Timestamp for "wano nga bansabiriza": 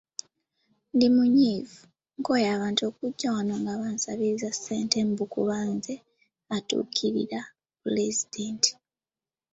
3.35-4.49